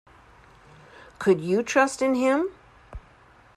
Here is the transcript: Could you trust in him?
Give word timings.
Could 1.19 1.41
you 1.41 1.61
trust 1.61 2.01
in 2.01 2.15
him? 2.15 2.49